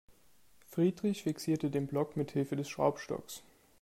[0.65, 3.43] Friedrich fixierte den Block mithilfe des Schraubstocks.